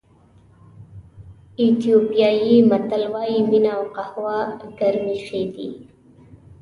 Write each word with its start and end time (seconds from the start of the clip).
ایتیوپیایي 1.59 2.55
متل 2.69 3.03
وایي 3.13 3.39
مینه 3.49 3.71
او 3.77 3.83
قهوه 3.95 4.37
ګرمې 4.79 5.17
ښې 5.25 5.43
دي. 5.53 5.69